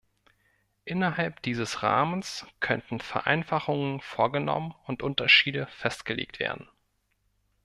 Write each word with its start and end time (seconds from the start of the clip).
Innerhalb 0.83 1.43
dieses 1.43 1.83
Rahmens 1.83 2.47
könnten 2.59 2.99
Vereinfachungen 3.01 3.99
vorgenommen 4.01 4.73
und 4.87 5.03
Unterschiede 5.03 5.67
festgelegt 5.67 6.39
werden. 6.39 6.67